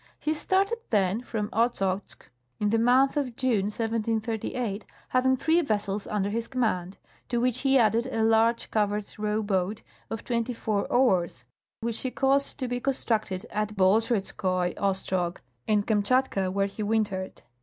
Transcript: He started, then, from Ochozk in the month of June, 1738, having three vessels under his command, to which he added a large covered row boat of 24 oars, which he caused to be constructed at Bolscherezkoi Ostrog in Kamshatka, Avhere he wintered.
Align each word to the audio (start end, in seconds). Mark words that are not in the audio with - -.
He 0.19 0.33
started, 0.33 0.79
then, 0.89 1.21
from 1.21 1.51
Ochozk 1.53 2.27
in 2.59 2.71
the 2.71 2.79
month 2.79 3.15
of 3.17 3.35
June, 3.35 3.65
1738, 3.65 4.83
having 5.09 5.37
three 5.37 5.61
vessels 5.61 6.07
under 6.07 6.31
his 6.31 6.47
command, 6.47 6.97
to 7.29 7.37
which 7.39 7.59
he 7.59 7.77
added 7.77 8.07
a 8.07 8.23
large 8.23 8.71
covered 8.71 9.05
row 9.19 9.43
boat 9.43 9.83
of 10.09 10.23
24 10.23 10.87
oars, 10.91 11.45
which 11.81 11.99
he 11.99 12.09
caused 12.09 12.57
to 12.57 12.67
be 12.67 12.79
constructed 12.79 13.45
at 13.51 13.75
Bolscherezkoi 13.75 14.73
Ostrog 14.79 15.37
in 15.67 15.83
Kamshatka, 15.83 16.51
Avhere 16.51 16.65
he 16.67 16.81
wintered. 16.81 17.43